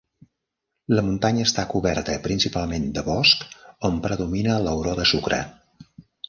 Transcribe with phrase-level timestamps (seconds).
[0.99, 3.45] La muntanya està coberta principalment de bosc
[3.91, 5.41] on predomina l'auró de sucre.